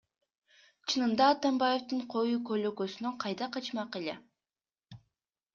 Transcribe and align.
Чынында 0.93 1.27
Атамбаевдин 1.33 2.01
коюу 2.15 2.41
көлөкөсүнөн 2.51 3.15
кайда 3.25 3.51
качмак 3.59 3.99
эле? 4.03 4.17